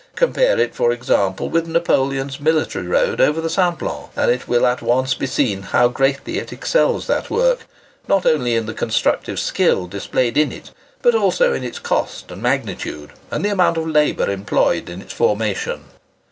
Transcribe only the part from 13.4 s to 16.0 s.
the amount of labour employed in its formation.